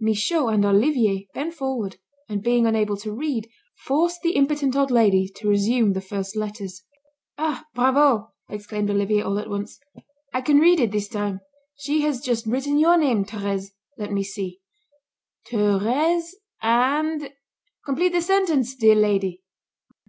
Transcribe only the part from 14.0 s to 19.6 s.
me see: 'Thérèse and' Complete the sentence, dear lady."